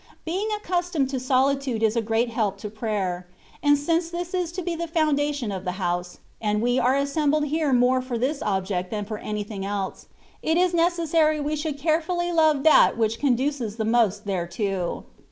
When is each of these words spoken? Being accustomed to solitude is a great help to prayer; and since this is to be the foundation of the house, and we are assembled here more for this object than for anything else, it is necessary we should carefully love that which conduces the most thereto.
Being 0.25 0.49
accustomed 0.57 1.09
to 1.11 1.19
solitude 1.19 1.83
is 1.83 1.95
a 1.95 2.01
great 2.01 2.31
help 2.31 2.57
to 2.61 2.71
prayer; 2.71 3.27
and 3.61 3.77
since 3.77 4.09
this 4.09 4.33
is 4.33 4.51
to 4.53 4.63
be 4.63 4.73
the 4.75 4.87
foundation 4.87 5.51
of 5.51 5.63
the 5.63 5.73
house, 5.73 6.17
and 6.41 6.59
we 6.59 6.79
are 6.79 6.95
assembled 6.95 7.45
here 7.45 7.71
more 7.71 8.01
for 8.01 8.17
this 8.17 8.41
object 8.41 8.89
than 8.89 9.05
for 9.05 9.19
anything 9.19 9.63
else, 9.63 10.07
it 10.41 10.57
is 10.57 10.73
necessary 10.73 11.39
we 11.39 11.55
should 11.55 11.77
carefully 11.77 12.31
love 12.31 12.63
that 12.63 12.97
which 12.97 13.19
conduces 13.19 13.75
the 13.75 13.85
most 13.85 14.25
thereto. 14.25 15.03